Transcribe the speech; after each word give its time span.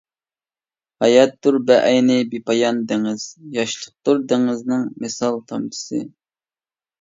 ھاياتتۇر 1.03 1.57
بەئەينى 1.67 2.15
بىپايان 2.31 2.79
دېڭىز، 2.93 3.27
ياشلىقتۇر 3.59 4.25
دېڭىزنىڭ 4.33 4.89
مىسال 5.05 5.39
تامچىسى. 5.53 6.03